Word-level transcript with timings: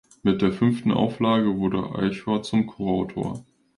Mit 0.23 0.41
der 0.41 0.51
fünften 0.51 0.91
Auflage 0.91 1.57
wurde 1.59 1.93
Aichhorn 1.93 2.43
zum 2.43 2.65
Coautor. 2.65 3.45